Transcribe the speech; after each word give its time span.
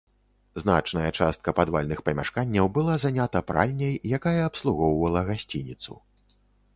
Значная 0.61 1.09
частка 1.17 1.53
падвальных 1.59 1.99
памяшканняў 2.07 2.69
была 2.77 2.95
занята 3.05 3.41
пральняй, 3.49 3.95
якая 4.19 4.41
абслугоўвала 4.49 5.21
гасцініцу. 5.29 5.93